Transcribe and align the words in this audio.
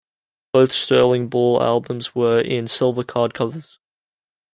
Both 0.51 0.71
Sterling 0.71 1.27
Ball 1.29 1.61
albums 1.61 2.15
were 2.15 2.39
in 2.41 2.67
silver 2.67 3.03
card 3.03 3.35
covers. 3.35 3.77